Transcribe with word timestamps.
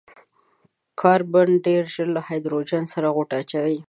کاربن 1.01 1.49
ډېر 1.65 1.83
ژر 1.93 2.07
له 2.15 2.21
هايډروجن 2.27 2.83
سره 2.93 3.07
غوټه 3.15 3.35
اچوي. 3.41 3.77